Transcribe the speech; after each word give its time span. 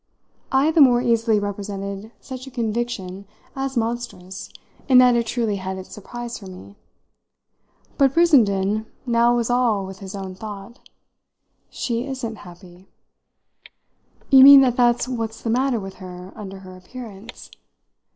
I 0.51 0.71
the 0.71 0.81
more 0.81 0.99
easily 0.99 1.37
represented 1.39 2.11
such 2.19 2.47
a 2.47 2.49
conviction 2.49 3.27
as 3.55 3.77
monstrous 3.77 4.49
in 4.89 4.97
that 4.97 5.15
it 5.15 5.27
truly 5.27 5.57
had 5.57 5.77
its 5.77 5.91
surprise 5.93 6.39
for 6.39 6.47
me. 6.47 6.73
But 7.99 8.15
Brissenden 8.15 8.87
now 9.05 9.35
was 9.35 9.51
all 9.51 9.85
with 9.85 9.99
his 9.99 10.15
own 10.15 10.33
thought. 10.33 10.79
"She 11.69 12.07
isn't 12.07 12.37
happy." 12.37 12.87
"You 14.31 14.43
mean 14.43 14.61
that 14.61 14.75
that's 14.75 15.07
what's 15.07 15.43
the 15.43 15.51
matter 15.51 15.79
with 15.79 15.97
her 16.01 16.33
under 16.35 16.61
her 16.61 16.75
appearance 16.75 17.51